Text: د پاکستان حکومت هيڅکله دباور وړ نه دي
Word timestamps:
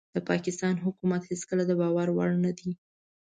د 0.15 0.17
پاکستان 0.29 0.73
حکومت 0.85 1.21
هيڅکله 1.29 1.63
دباور 1.69 2.07
وړ 2.13 2.31
نه 2.45 2.51
دي 2.57 2.71